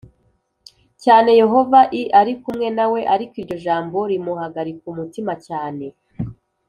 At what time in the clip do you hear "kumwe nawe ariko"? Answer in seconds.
2.41-3.33